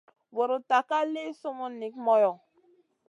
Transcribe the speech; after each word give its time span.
Vuruta 0.35 0.77
ka 0.89 0.99
li 1.13 1.23
summun 1.39 1.73
nik 1.81 1.93
moyo. 2.05 2.31